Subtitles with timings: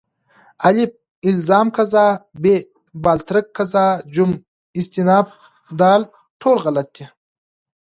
[0.69, 0.91] الف:
[1.31, 2.07] الزام قضا
[2.41, 2.45] ب:
[3.03, 4.17] باالترک قضا ج:
[4.79, 5.27] استیناف
[5.79, 5.81] د:
[6.41, 7.05] ټول غلط دي